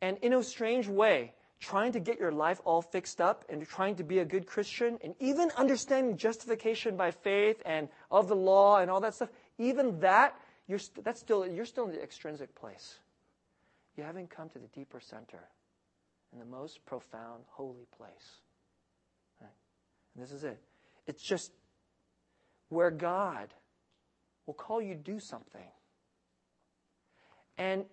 [0.00, 1.32] And in a strange way,
[1.64, 4.98] trying to get your life all fixed up and trying to be a good Christian
[5.02, 9.98] and even understanding justification by faith and of the law and all that stuff, even
[10.00, 12.98] that you're, st- that's still, you're still in the extrinsic place.
[13.96, 15.40] You haven't come to the deeper center,
[16.32, 18.40] in the most profound, holy place.
[19.40, 19.50] Right?
[20.14, 20.58] And this is it.
[21.06, 21.52] It's just
[22.68, 23.48] where God
[24.46, 25.68] will call you to do something.
[27.56, 27.84] And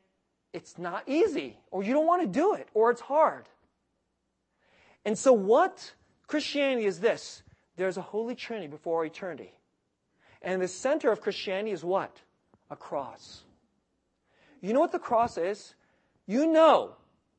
[0.53, 3.45] it's not easy, or you don't want to do it, or it's hard.
[5.05, 5.93] And so, what
[6.27, 7.43] Christianity is this
[7.75, 9.53] there's a holy trinity before eternity.
[10.41, 12.21] And the center of Christianity is what?
[12.69, 13.43] A cross.
[14.61, 15.75] You know what the cross is?
[16.27, 16.95] You know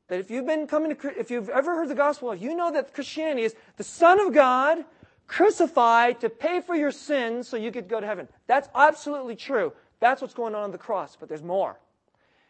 [0.07, 2.93] that if you've been coming to, if you've ever heard the gospel, you know that
[2.93, 4.85] Christianity is the Son of God
[5.27, 8.27] crucified to pay for your sins so you could go to heaven.
[8.47, 9.73] That's absolutely true.
[9.99, 11.79] That's what's going on on the cross, but there's more.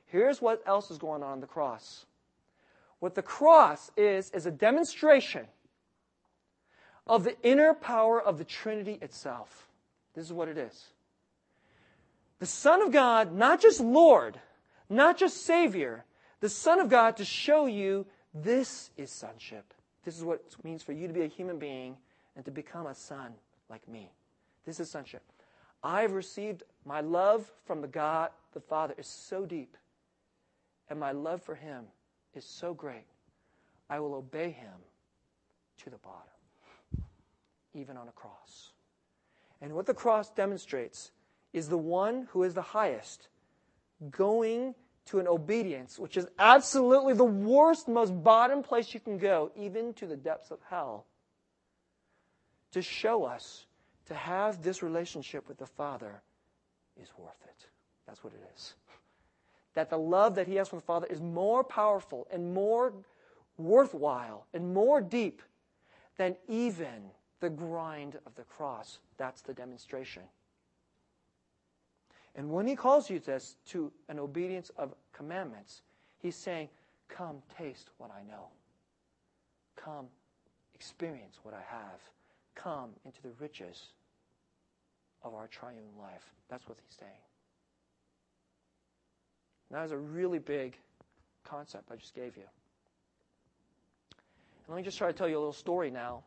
[0.07, 2.05] Here's what else is going on on the cross.
[3.03, 5.45] What the cross is, is a demonstration
[7.05, 9.67] of the inner power of the Trinity itself.
[10.15, 10.85] This is what it is.
[12.39, 14.39] The Son of God, not just Lord,
[14.89, 16.05] not just Savior,
[16.39, 19.73] the Son of God to show you this is sonship.
[20.05, 21.97] This is what it means for you to be a human being
[22.37, 23.33] and to become a son
[23.69, 24.13] like me.
[24.65, 25.23] This is sonship.
[25.83, 29.75] I've received my love from the God, the Father, is so deep,
[30.89, 31.87] and my love for Him
[32.35, 33.05] is so great.
[33.89, 34.73] I will obey Him
[35.83, 37.03] to the bottom,
[37.73, 38.71] even on a cross.
[39.61, 41.11] And what the cross demonstrates
[41.53, 43.27] is the one who is the highest
[44.09, 49.51] going to an obedience, which is absolutely the worst, most bottom place you can go,
[49.55, 51.05] even to the depths of hell
[52.71, 53.65] to show us
[54.05, 56.21] to have this relationship with the Father
[57.01, 57.67] is worth it.
[58.05, 58.73] That's what it is.
[59.73, 62.93] That the love that he has from the Father is more powerful and more
[63.57, 65.41] worthwhile and more deep
[66.17, 67.09] than even
[67.39, 68.99] the grind of the cross.
[69.17, 70.23] That's the demonstration.
[72.35, 75.81] And when he calls you this to an obedience of commandments,
[76.19, 76.69] he's saying,
[77.09, 78.47] Come, taste what I know.
[79.75, 80.07] Come,
[80.73, 81.99] experience what I have
[82.55, 83.89] come into the riches
[85.23, 86.33] of our triune life.
[86.49, 87.11] That's what he's saying.
[89.73, 90.77] That is a really big
[91.43, 92.43] concept I just gave you.
[94.65, 96.21] And let me just try to tell you a little story now.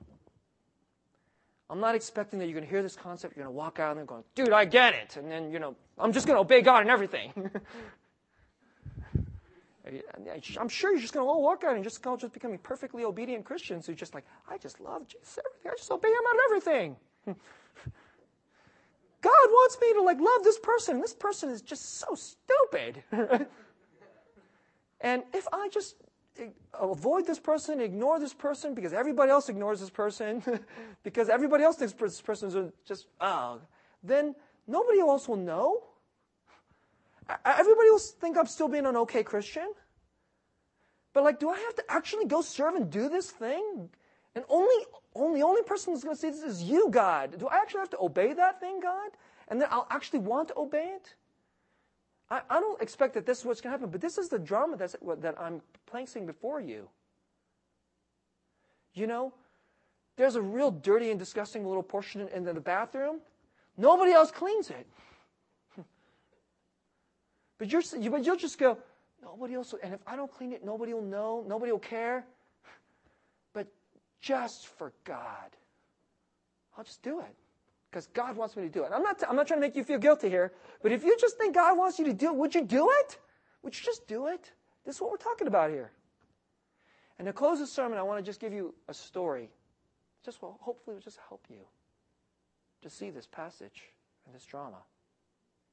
[1.70, 3.98] I'm not expecting that you're going to hear this concept, you're going to walk out
[3.98, 5.16] and going, dude, I get it.
[5.16, 7.32] And then, you know, I'm just going to obey God and everything.
[10.58, 13.44] I'm sure you're just going to walk out and just go just becoming perfectly obedient
[13.44, 15.70] Christians who just like, I just love Jesus, everything.
[15.70, 16.96] I just obey him of everything.
[19.26, 20.96] God wants me to like love this person.
[20.96, 23.02] And this person is just so stupid.
[25.00, 25.96] and if I just
[26.38, 30.44] eh, avoid this person, ignore this person because everybody else ignores this person,
[31.02, 33.60] because everybody else thinks this person is just, oh,
[34.00, 34.36] then
[34.68, 35.82] nobody else will know.
[37.44, 39.72] Everybody will think I'm still being an okay Christian.
[41.12, 43.88] But like, do I have to actually go serve and do this thing?
[44.36, 44.84] And only,
[45.16, 47.38] only, only person who's going to see this is you, God.
[47.38, 49.10] Do I actually have to obey that thing, God?
[49.48, 51.14] And then I'll actually want to obey it?
[52.30, 54.38] I, I don't expect that this is what's going to happen, but this is the
[54.38, 56.88] drama that's, that I'm placing before you.
[58.94, 59.32] You know,
[60.16, 63.20] there's a real dirty and disgusting little portion in the bathroom.
[63.76, 64.86] Nobody else cleans it.
[67.58, 68.76] But, you're, but you'll just go,
[69.22, 72.26] nobody else, and if I don't clean it, nobody will know, nobody will care.
[74.20, 75.56] Just for God,
[76.76, 77.34] I'll just do it.
[77.90, 78.90] Because God wants me to do it.
[78.92, 80.52] I'm not, I'm not trying to make you feel guilty here,
[80.82, 83.18] but if you just think God wants you to do it, would you do it?
[83.62, 84.50] Would you just do it?
[84.84, 85.90] This is what we're talking about here.
[87.18, 89.48] And to close the sermon, I want to just give you a story.
[90.24, 91.64] Just well, hopefully will just help you
[92.82, 93.84] to see this passage
[94.26, 94.78] and this drama.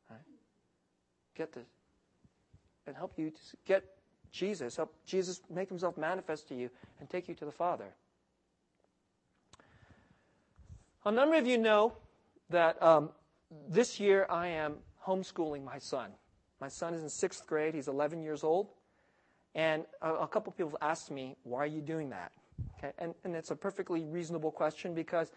[0.10, 0.20] Right?
[1.36, 1.68] get this
[2.86, 3.84] and help you to get
[4.32, 7.94] Jesus, help Jesus make himself manifest to you and take you to the Father.
[11.06, 11.94] A number of you know
[12.50, 13.10] that um,
[13.68, 16.12] this year I am homeschooling my son.
[16.62, 18.70] My son is in sixth grade, he's 11 years old.
[19.54, 22.32] And a, a couple people have asked me, why are you doing that?
[22.78, 22.94] Okay?
[23.00, 25.32] And, and it's a perfectly reasonable question because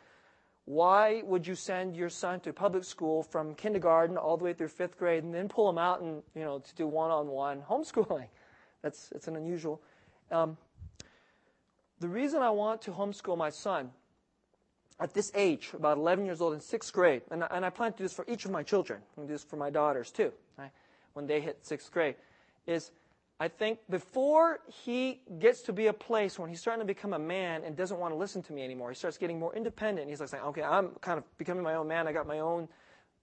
[0.66, 4.68] why would you send your son to public school from kindergarten all the way through
[4.68, 8.26] fifth grade and then pull him out and you know to do one-on-one homeschooling?
[8.82, 9.80] That's it's an unusual.
[10.30, 10.56] Um,
[12.00, 13.90] the reason I want to homeschool my son
[14.98, 17.98] at this age, about 11 years old in sixth grade, and, and I plan to
[17.98, 20.70] do this for each of my children, and do this for my daughters too, right,
[21.12, 22.16] when they hit sixth grade,
[22.66, 22.90] is
[23.38, 27.18] I think before he gets to be a place when he's starting to become a
[27.18, 30.08] man and doesn't want to listen to me anymore, he starts getting more independent.
[30.08, 32.08] He's like saying, okay, I'm kind of becoming my own man.
[32.08, 32.66] I got my own,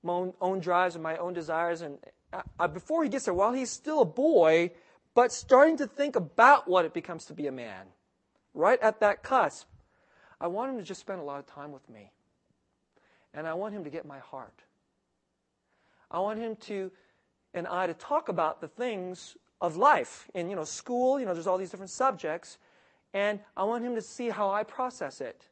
[0.03, 1.81] my own, own drives and my own desires.
[1.81, 1.97] And
[2.31, 4.69] uh, before he gets there, while he's still a boy,
[5.15, 7.87] but starting to think about what it becomes to be a man,
[8.53, 9.67] right at that cusp,
[10.43, 12.11] I want him to just spend a lot of time with me.
[13.33, 14.61] And I want him to get my heart.
[16.11, 16.91] I want him to
[17.53, 20.29] and I to talk about the things of life.
[20.33, 22.57] In you know, school, you know, there's all these different subjects,
[23.13, 25.45] and I want him to see how I process it.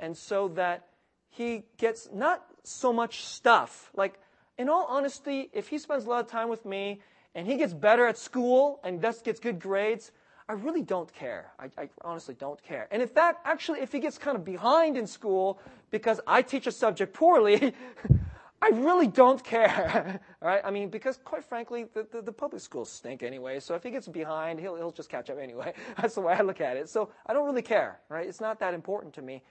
[0.00, 0.86] And so that
[1.28, 3.90] he gets not so much stuff.
[3.94, 4.18] Like,
[4.56, 7.00] in all honesty, if he spends a lot of time with me
[7.34, 10.10] and he gets better at school and thus gets good grades,
[10.48, 11.52] I really don't care.
[11.58, 12.88] I, I, honestly don't care.
[12.90, 16.66] And in fact, actually, if he gets kind of behind in school because I teach
[16.66, 17.74] a subject poorly,
[18.62, 20.20] I really don't care.
[20.40, 20.62] right?
[20.64, 23.60] I mean, because quite frankly, the, the, the, public schools stink anyway.
[23.60, 25.74] So if he gets behind, he'll, he'll just catch up anyway.
[26.00, 26.88] That's the way I look at it.
[26.88, 28.26] So I don't really care, right?
[28.26, 29.42] It's not that important to me.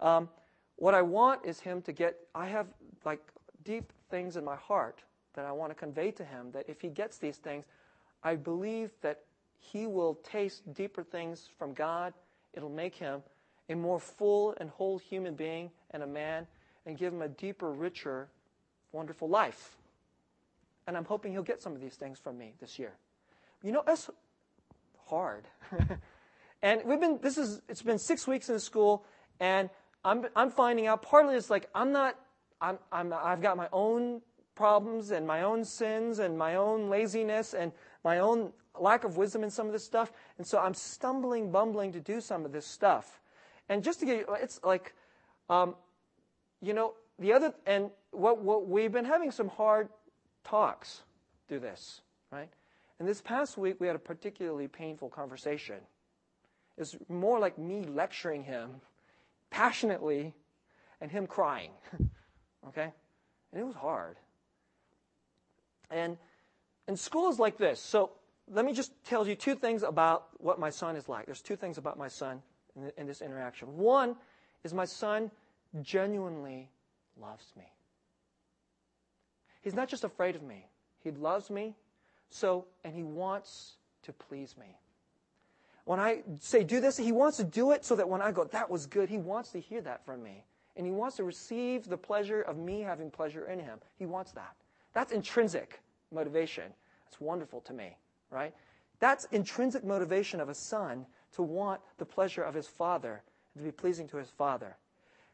[0.00, 0.28] Um,
[0.76, 2.66] what I want is him to get, I have
[3.04, 3.20] like
[3.62, 5.02] deep things in my heart
[5.34, 7.66] that I want to convey to him that if he gets these things,
[8.22, 9.20] I believe that
[9.58, 12.14] he will taste deeper things from God.
[12.54, 13.22] It'll make him
[13.68, 16.46] a more full and whole human being and a man
[16.84, 18.28] and give him a deeper, richer,
[18.92, 19.76] wonderful life.
[20.86, 22.92] And I'm hoping he'll get some of these things from me this year.
[23.62, 24.08] You know, it's
[25.08, 25.44] hard.
[26.62, 29.04] and we've been, this is, it's been six weeks in school,
[29.40, 29.68] and
[30.04, 32.16] I'm, I'm finding out partly it's like I'm not,
[32.60, 34.22] I'm, I'm, I've got my own
[34.56, 37.70] problems and my own sins and my own laziness and
[38.02, 40.10] my own lack of wisdom in some of this stuff.
[40.38, 43.20] And so I'm stumbling, bumbling to do some of this stuff.
[43.68, 44.94] And just to get you, it's like,
[45.48, 45.74] um,
[46.60, 49.88] you know, the other, and what, what we've been having some hard
[50.44, 51.02] talks
[51.48, 52.00] through this,
[52.32, 52.48] right?
[52.98, 55.76] And this past week, we had a particularly painful conversation.
[56.78, 58.80] It's more like me lecturing him
[59.50, 60.34] passionately
[61.00, 61.70] and him crying,
[62.68, 62.92] okay?
[63.52, 64.16] And it was hard.
[65.90, 66.16] And,
[66.88, 67.80] and school is like this.
[67.80, 68.10] So
[68.50, 71.26] let me just tell you two things about what my son is like.
[71.26, 72.42] There's two things about my son
[72.76, 73.76] in, in this interaction.
[73.76, 74.16] One
[74.64, 75.30] is my son
[75.82, 76.70] genuinely
[77.20, 77.64] loves me.
[79.62, 80.68] He's not just afraid of me,
[81.02, 81.74] he loves me,
[82.30, 84.78] so, and he wants to please me.
[85.84, 88.44] When I say do this, he wants to do it so that when I go,
[88.44, 90.44] that was good, he wants to hear that from me.
[90.76, 93.78] And he wants to receive the pleasure of me having pleasure in him.
[93.98, 94.54] He wants that.
[94.96, 96.72] That's intrinsic motivation.
[97.04, 97.98] That's wonderful to me,
[98.30, 98.54] right?
[98.98, 101.04] That's intrinsic motivation of a son
[101.34, 103.20] to want the pleasure of his father,
[103.58, 104.74] to be pleasing to his father.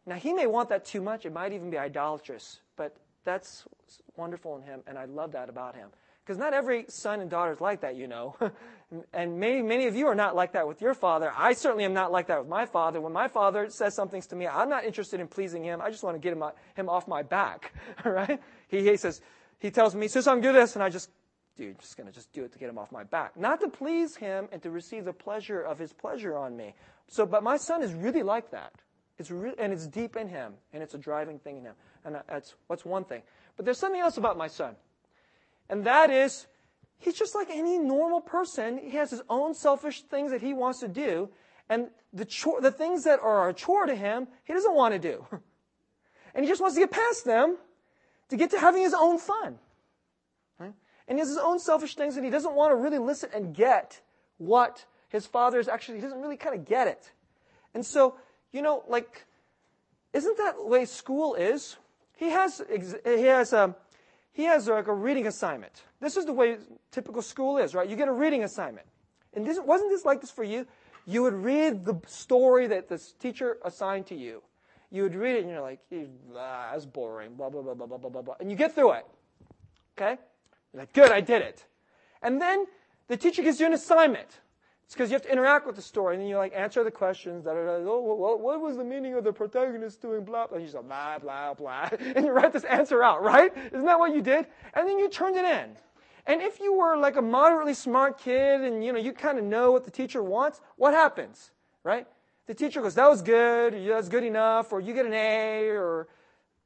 [0.05, 1.27] Now, he may want that too much.
[1.27, 3.63] It might even be idolatrous, but that's
[4.17, 5.91] wonderful in him, and I love that about him.
[6.25, 8.35] Because not every son and daughter is like that, you know.
[9.13, 11.33] and many, many of you are not like that with your father.
[11.37, 13.01] I certainly am not like that with my father.
[13.01, 15.81] When my father says something to me, I'm not interested in pleasing him.
[15.81, 16.43] I just want to get him,
[16.75, 17.73] him off my back,
[18.05, 18.41] right?
[18.67, 19.21] He, he says,
[19.63, 21.09] he tells me, "Sis, I'm do this," and I just,
[21.57, 24.17] dude, just gonna just do it to get him off my back, not to please
[24.17, 26.75] him and to receive the pleasure of his pleasure on me.
[27.07, 28.73] So, but my son is really like that.
[29.19, 31.75] It's re- and it's deep in him, and it's a driving thing in him.
[32.05, 33.23] And that's what's one thing.
[33.57, 34.75] But there's something else about my son,
[35.69, 36.49] and that is
[36.99, 38.79] he's just like any normal person.
[38.79, 41.29] He has his own selfish things that he wants to do,
[41.69, 44.99] and the chore, the things that are a chore to him, he doesn't want to
[44.99, 45.25] do,
[46.35, 47.59] and he just wants to get past them
[48.33, 49.59] to get to having his own fun.
[50.59, 50.75] Right?
[51.07, 53.55] And he has his own selfish things, and he doesn't want to really listen and
[53.55, 54.01] get
[54.39, 55.99] what his father is actually.
[55.99, 57.13] He doesn't really kind of get it,
[57.75, 58.17] and so
[58.53, 59.25] you know, like,
[60.13, 61.77] isn't that the way school is?
[62.17, 62.63] He has,
[63.05, 63.75] he has, a, um,
[64.33, 65.83] he has like a reading assignment.
[66.01, 66.59] This is the way
[66.91, 67.89] typical school is, right?
[67.89, 68.87] You get a reading assignment.
[69.35, 70.67] And this, wasn't this like this for you?
[71.07, 74.43] You would read the story that the teacher assigned to you.
[74.93, 75.81] You would read it and you're like,
[76.37, 78.35] ah, that's boring, blah, blah, blah, blah, blah, blah, blah.
[78.39, 79.07] And you get through it.
[79.97, 80.21] Okay?
[80.73, 81.65] You're like, good, I did it.
[82.23, 82.67] And then
[83.09, 84.41] the teacher gives you an assignment.
[84.85, 86.91] It's because you have to interact with the story, and then you like answer the
[86.91, 87.45] questions.
[87.45, 90.57] Da, da, da, oh, well, what was the meaning of the protagonist doing blah blah?
[90.57, 93.57] And you just blah blah blah, and you write this answer out, right?
[93.73, 94.47] Isn't that what you did?
[94.75, 95.71] And then you turned it in.
[96.27, 99.45] And if you were like a moderately smart kid, and you know you kind of
[99.45, 101.53] know what the teacher wants, what happens,
[101.85, 102.07] right?
[102.53, 103.73] The teacher goes, "That was good.
[103.89, 106.07] That's good enough," or you get an A, or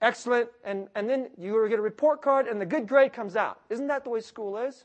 [0.00, 3.60] excellent, and and then you get a report card, and the good grade comes out.
[3.70, 4.84] Isn't that the way school is?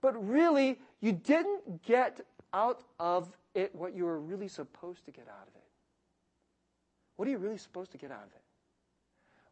[0.00, 2.20] But really, you didn't get
[2.52, 5.68] out of it what you were really supposed to get out of it.
[7.14, 8.42] What are you really supposed to get out of it?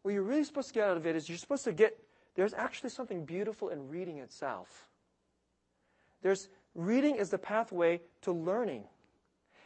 [0.01, 1.97] What you're really supposed to get out of it is you're supposed to get,
[2.35, 4.89] there's actually something beautiful in reading itself.
[6.21, 8.83] There's, reading is the pathway to learning.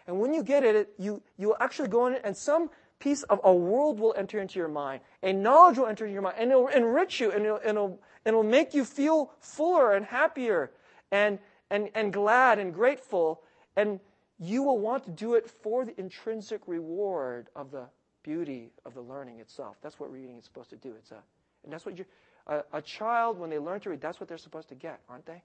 [0.08, 3.54] And when you get it, you, you'll actually go in and some piece of a
[3.54, 5.02] world will enter into your mind.
[5.22, 6.38] A knowledge will enter into your mind.
[6.40, 10.72] And it'll enrich you and it'll, it'll, it'll make you feel fuller and happier
[11.12, 11.40] and,
[11.70, 13.42] and, and glad and grateful,
[13.76, 14.00] and
[14.40, 17.86] you will want to do it for the intrinsic reward of the
[18.24, 19.78] beauty of the learning itself.
[19.82, 20.94] That's what reading is supposed to do.
[20.98, 21.22] It's a,
[21.64, 22.06] and that's what you,
[22.48, 25.26] a, a child, when they learn to read, that's what they're supposed to get, aren't
[25.26, 25.42] they?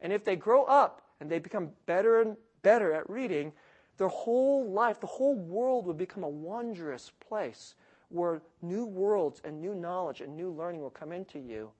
[0.00, 3.52] And if they grow up and they become better and better at reading,
[3.96, 7.74] their whole life, the whole world will become a wondrous place
[8.08, 11.70] where new worlds and new knowledge and new learning will come into you.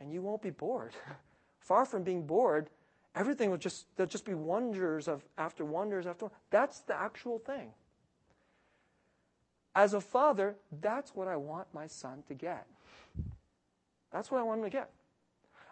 [0.00, 0.92] And you won't be bored.
[1.60, 2.70] Far from being bored,
[3.14, 6.28] everything will just, there'll just be wonders of after wonders after.
[6.50, 7.70] That's the actual thing.
[9.74, 12.66] As a father, that's what I want my son to get.
[14.10, 14.90] That's what I want him to get.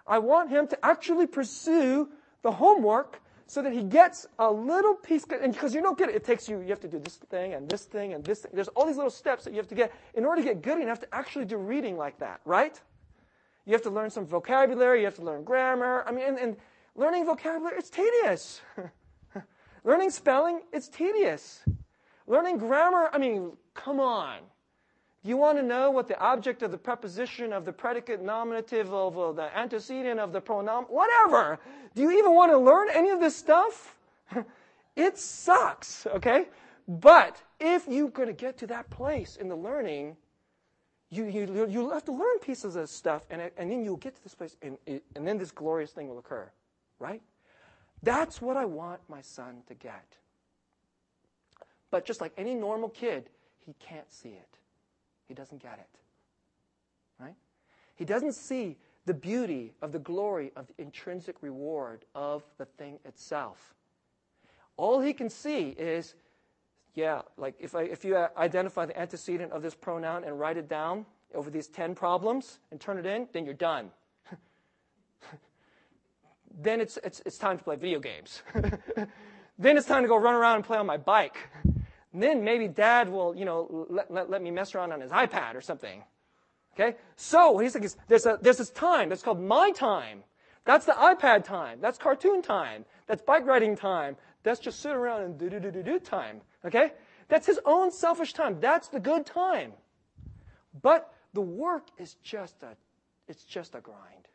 [0.07, 2.11] I want him to actually pursue
[2.43, 5.25] the homework so that he gets a little piece.
[5.41, 7.55] And because you don't get it, it takes you, you have to do this thing
[7.55, 8.51] and this thing and this thing.
[8.55, 10.81] There's all these little steps that you have to get in order to get good
[10.81, 12.81] enough to actually do reading like that, right?
[13.67, 16.05] You have to learn some vocabulary, you have to learn grammar.
[16.07, 16.57] I mean, and, and
[16.95, 18.61] learning vocabulary, it's tedious.
[19.85, 21.63] learning spelling, it's tedious.
[22.27, 24.39] Learning grammar, I mean, come on.
[25.27, 29.19] You want to know what the object of the preposition, of the predicate, nominative, of
[29.19, 31.59] uh, the antecedent, of the pronoun, whatever?
[31.95, 33.97] Do you even want to learn any of this stuff?
[34.97, 36.49] it sucks, okay?
[36.87, 40.15] But if you're going to get to that place in the learning,
[41.09, 44.23] you, you, you'll have to learn pieces of stuff, and, and then you'll get to
[44.23, 46.51] this place, and, and then this glorious thing will occur,
[46.99, 47.23] right?
[48.03, 50.19] That's what I want my son to get.
[51.91, 53.31] But just like any normal kid,
[53.65, 54.59] he can't see it.
[55.29, 55.99] He doesn't get it.
[57.19, 57.35] Right?
[57.95, 62.99] He doesn't see the beauty of the glory of the intrinsic reward of the thing
[63.05, 63.75] itself.
[64.77, 66.15] All he can see is,
[66.95, 70.57] yeah, like if, I, if you uh, identify the antecedent of this pronoun and write
[70.57, 73.91] it down over these 10 problems and turn it in, then you're done.
[76.61, 78.43] then it's, it's, it's time to play video games.
[79.59, 81.37] then it's time to go run around and play on my bike.
[82.15, 85.11] And then maybe dad will, you know, let, let, let me mess around on his
[85.11, 86.05] iPad or something.
[86.75, 86.97] Okay?
[87.17, 90.23] So what he's like is there's, a, there's this time that's called my time.
[90.65, 91.81] That's the iPad time.
[91.81, 92.85] That's cartoon time.
[93.09, 94.17] That's bike riding time.
[94.45, 96.41] That's just sit around and do do do do do time.
[96.65, 96.93] Okay?
[97.29, 98.59] That's his own selfish time.
[98.61, 99.73] That's the good time.
[100.83, 102.77] But the work is just a,
[103.27, 104.29] it's just a grind.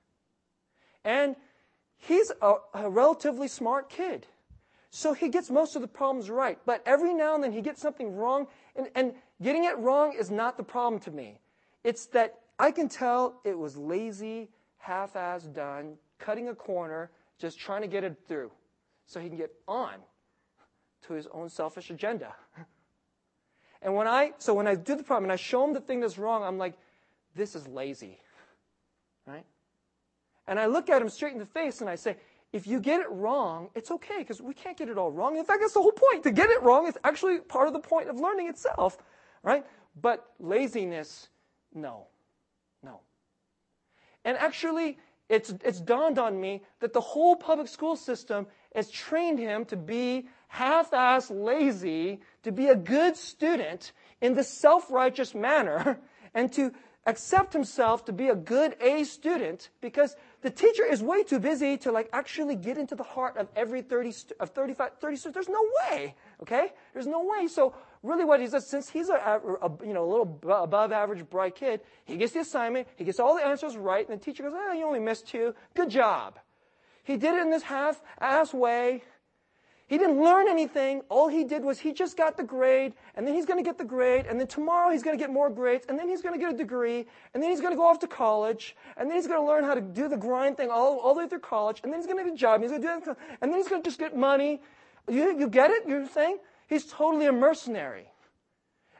[1.06, 1.38] And
[1.96, 4.28] he's a, a relatively smart kid.
[4.92, 6.58] So he gets most of the problems right.
[6.66, 8.48] But every now and then he gets something wrong.
[8.76, 11.40] And, and getting it wrong is not the problem to me.
[11.84, 17.60] It's that I can tell it was lazy, half ass done, cutting a corner, just
[17.60, 18.52] trying to get it through
[19.06, 19.94] so he can get on
[21.08, 22.34] to his own selfish agenda.
[23.82, 26.02] And when I, so when I do the problem and I show him the thing
[26.02, 26.74] that's wrong, I'm like,
[27.36, 28.20] this is lazy.
[29.26, 29.46] Right?
[30.48, 32.18] And I look at him straight in the face and I say,
[32.52, 35.38] if you get it wrong, it's okay because we can't get it all wrong.
[35.38, 36.24] In fact, that's the whole point.
[36.24, 38.98] To get it wrong is actually part of the point of learning itself,
[39.44, 39.66] right?
[40.02, 41.30] But laziness,
[41.74, 42.08] no,
[42.82, 43.02] no.
[44.26, 44.98] And actually,
[45.30, 49.78] it's, it's dawned on me that the whole public school system has trained him to
[49.78, 53.92] be half-ass lazy, to be a good student
[54.22, 56.00] in the self-righteous manner,
[56.34, 56.72] and to
[57.06, 61.78] accept himself to be a good A student because the teacher is way too busy
[61.78, 65.34] to like actually get into the heart of every 30 of 35 30 students.
[65.36, 66.16] There's no way.
[66.42, 66.72] Okay?
[66.94, 67.48] There's no way.
[67.48, 67.74] So
[68.04, 69.16] really what he says, since he's a,
[69.62, 73.20] a, you know a little above average bright kid, he gets the assignment, he gets
[73.20, 75.54] all the answers right, and the teacher goes, "Oh, you only missed two.
[75.76, 76.40] Good job."
[77.04, 79.04] He did it in this half-ass way.
[79.90, 81.02] He didn't learn anything.
[81.10, 83.80] All he did was he just got the grade, and then he's going to get
[83.80, 86.36] the grade, and then tomorrow he's going to get more grades, and then he's going
[86.36, 89.18] to get a degree, and then he's going to go off to college, and then
[89.18, 91.40] he's going to learn how to do the grind thing all, all the way through
[91.40, 93.18] college, and then he's going to get a job, and he's going to do that,
[93.42, 94.62] and then he's going to just get money.
[95.10, 95.88] You, you get it?
[95.88, 96.38] You're saying?
[96.68, 98.12] He's totally a mercenary.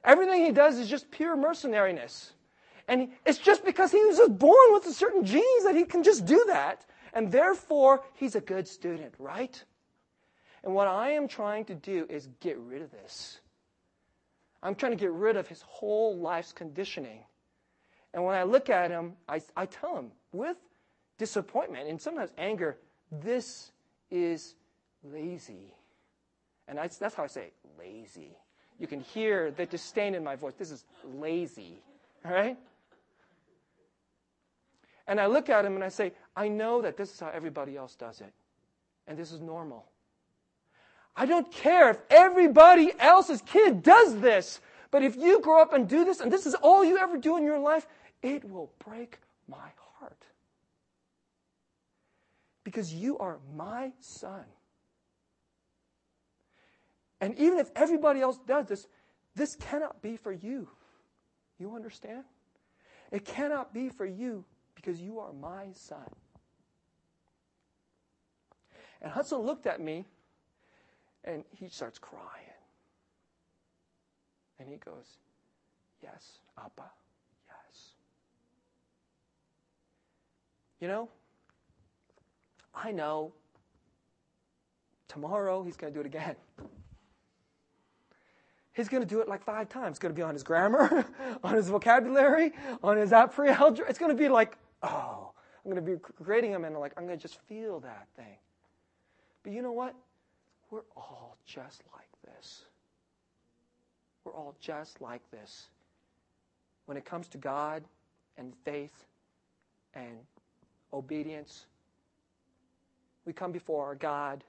[0.04, 2.32] Everything he does is just pure mercenariness.
[2.88, 6.02] And it's just because he was just born with a certain genes that he can
[6.02, 6.84] just do that.
[7.14, 9.64] And therefore, he's a good student, right?
[10.64, 13.40] And what I am trying to do is get rid of this.
[14.62, 17.24] I'm trying to get rid of his whole life's conditioning.
[18.14, 20.58] And when I look at him, I, I tell him with
[21.18, 22.78] disappointment and sometimes anger,
[23.12, 23.72] this
[24.12, 24.56] is
[25.04, 25.74] lazy.
[26.68, 28.38] And I, that's how I say lazy.
[28.80, 30.54] You can hear the disdain in my voice.
[30.58, 31.82] This is lazy.
[32.24, 32.58] Right?
[35.08, 37.76] And I look at him and I say, I know that this is how everybody
[37.78, 38.34] else does it.
[39.08, 39.86] And this is normal.
[41.16, 44.62] I don't care if everybody else's kid does this.
[44.92, 47.38] But if you grow up and do this, and this is all you ever do
[47.38, 47.86] in your life,
[48.22, 50.26] it will break my heart.
[52.64, 54.46] Because you are my son.
[57.22, 58.88] And even if everybody else does this,
[59.36, 60.68] This cannot be for you.
[61.60, 62.24] You understand?
[63.12, 64.44] It cannot be for you
[64.76, 66.10] because you are my son.
[69.02, 70.06] And Hudson looked at me
[71.24, 72.26] and he starts crying.
[74.60, 75.18] And he goes,
[76.02, 76.90] Yes, Abba,
[77.48, 77.90] yes.
[80.80, 81.10] You know,
[82.74, 83.34] I know
[85.08, 86.36] tomorrow he's going to do it again.
[88.72, 89.94] He's going to do it like five times.
[89.94, 91.06] It's going to be on his grammar,
[91.44, 93.90] on his vocabulary, on his pre-algebra.
[93.90, 95.32] It's going to be like, oh,
[95.66, 98.38] I'm going to be grading him and like I'm going to just feel that thing.
[99.44, 99.96] But you know what?
[100.72, 102.66] We're all just like this.
[104.24, 105.68] We're all just like this.
[106.86, 107.84] When it comes to God
[108.38, 109.06] and faith
[109.94, 110.18] and
[110.94, 111.66] obedience,
[113.26, 114.44] we come before our God.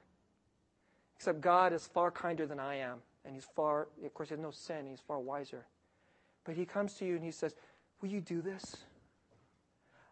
[1.16, 2.98] Except God is far kinder than I am.
[3.24, 4.86] And he's far, of course, he has no sin.
[4.88, 5.66] He's far wiser.
[6.44, 7.54] But he comes to you and he says,
[8.00, 8.76] Will you do this?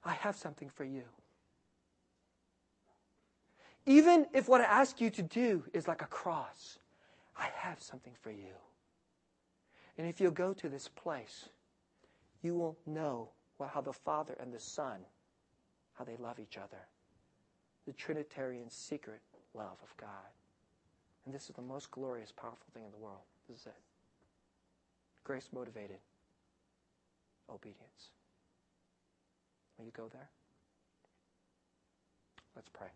[0.04, 1.02] I have something for you.
[3.88, 6.78] Even if what I ask you to do is like a cross,
[7.38, 8.52] I have something for you.
[9.96, 11.48] And if you'll go to this place,
[12.42, 13.30] you will know
[13.72, 14.98] how the Father and the Son,
[15.94, 16.86] how they love each other.
[17.86, 19.22] The Trinitarian secret
[19.54, 20.28] love of God.
[21.24, 23.22] And this is the most glorious, powerful thing in the world.
[23.48, 23.74] This is it.
[25.24, 25.98] Grace motivated
[27.50, 28.10] obedience.
[29.78, 30.28] Will you go there?
[32.54, 32.88] Let's pray.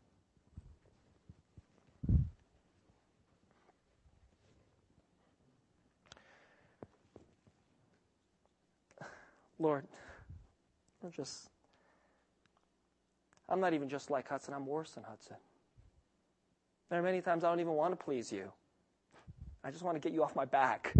[9.62, 9.86] Lord,
[11.04, 11.48] I'm just,
[13.48, 15.36] I'm not even just like Hudson, I'm worse than Hudson.
[16.90, 18.52] There are many times I don't even want to please you.
[19.64, 20.92] I just want to get you off my back.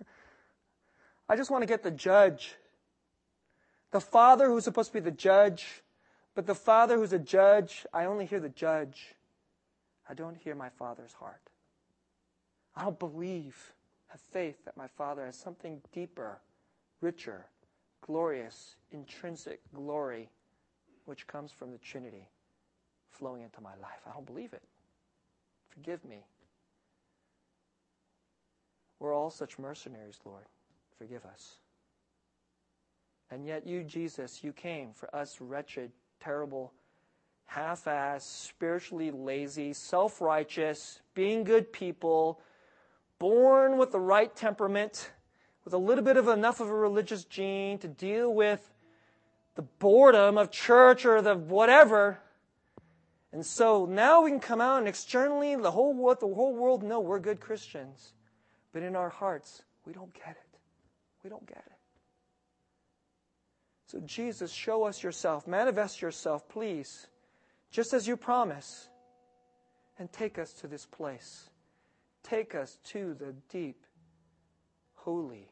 [1.28, 2.54] I just want to get the judge.
[3.92, 5.82] The father who's supposed to be the judge,
[6.34, 9.14] but the father who's a judge, I only hear the judge.
[10.08, 11.42] I don't hear my father's heart.
[12.74, 13.74] I don't believe,
[14.08, 16.38] have faith that my father has something deeper
[17.04, 17.44] richer,
[18.00, 20.30] glorious, intrinsic glory
[21.04, 22.26] which comes from the Trinity
[23.10, 24.00] flowing into my life.
[24.08, 24.62] I don't believe it.
[25.68, 26.24] Forgive me.
[28.98, 30.44] We're all such mercenaries, Lord.
[30.96, 31.58] Forgive us.
[33.30, 36.72] And yet, you, Jesus, you came for us wretched, terrible,
[37.44, 42.40] half assed, spiritually lazy, self righteous, being good people,
[43.18, 45.10] born with the right temperament
[45.64, 48.70] with a little bit of enough of a religious gene to deal with
[49.54, 52.18] the boredom of church or the whatever.
[53.32, 56.82] And so now we can come out and externally the whole world, the whole world
[56.82, 58.12] know we're good Christians.
[58.72, 60.58] But in our hearts, we don't get it.
[61.22, 61.72] We don't get it.
[63.86, 65.46] So Jesus, show us yourself.
[65.46, 67.06] Manifest yourself, please.
[67.70, 68.88] Just as you promise.
[69.98, 71.48] And take us to this place.
[72.24, 73.84] Take us to the deep,
[74.94, 75.48] holy,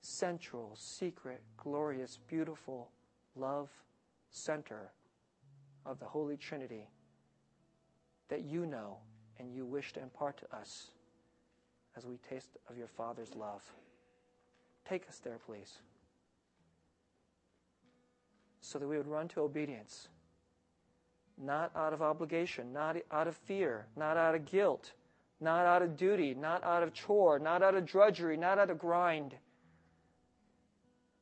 [0.00, 2.90] central, secret, glorious, beautiful
[3.36, 3.68] love
[4.30, 4.90] center
[5.86, 6.88] of the Holy Trinity
[8.28, 8.98] that you know
[9.38, 10.90] and you wish to impart to us
[11.96, 13.62] as we taste of your Father's love.
[14.88, 15.78] Take us there, please,
[18.60, 20.08] so that we would run to obedience,
[21.36, 24.92] not out of obligation, not out of fear, not out of guilt,
[25.40, 28.78] not out of duty, not out of chore, not out of drudgery, not out of
[28.78, 29.34] grind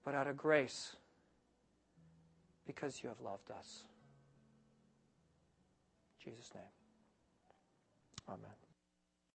[0.07, 0.95] but out of grace
[2.65, 3.83] because you have loved us.
[6.25, 6.63] In Jesus' name.
[8.29, 8.66] Amen.